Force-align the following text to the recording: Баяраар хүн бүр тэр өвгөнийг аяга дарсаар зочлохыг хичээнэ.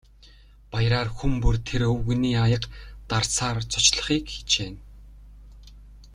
Баяраар 0.71 1.09
хүн 1.17 1.33
бүр 1.43 1.55
тэр 1.67 1.81
өвгөнийг 1.91 2.37
аяга 2.45 2.67
дарсаар 3.09 3.57
зочлохыг 3.73 4.23
хичээнэ. 4.35 4.79